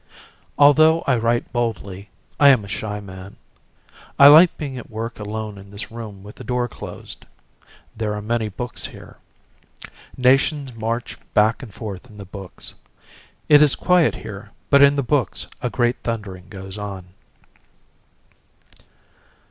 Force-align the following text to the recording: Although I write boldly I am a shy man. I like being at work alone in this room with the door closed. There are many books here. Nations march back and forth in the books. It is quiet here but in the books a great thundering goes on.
Although 0.57 1.03
I 1.05 1.15
write 1.15 1.53
boldly 1.53 2.09
I 2.39 2.47
am 2.49 2.65
a 2.65 2.67
shy 2.67 2.99
man. 2.99 3.35
I 4.17 4.29
like 4.29 4.57
being 4.57 4.75
at 4.79 4.89
work 4.89 5.19
alone 5.19 5.59
in 5.59 5.69
this 5.69 5.91
room 5.91 6.23
with 6.23 6.37
the 6.37 6.43
door 6.43 6.67
closed. 6.67 7.23
There 7.95 8.15
are 8.15 8.19
many 8.23 8.49
books 8.49 8.87
here. 8.87 9.17
Nations 10.17 10.73
march 10.73 11.19
back 11.35 11.61
and 11.61 11.71
forth 11.71 12.09
in 12.09 12.17
the 12.17 12.25
books. 12.25 12.73
It 13.47 13.61
is 13.61 13.75
quiet 13.75 14.15
here 14.15 14.49
but 14.71 14.81
in 14.81 14.95
the 14.95 15.03
books 15.03 15.45
a 15.61 15.69
great 15.69 15.97
thundering 16.01 16.49
goes 16.49 16.79
on. 16.79 17.05